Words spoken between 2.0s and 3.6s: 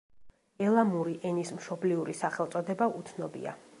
სახელწოდება უცნობია.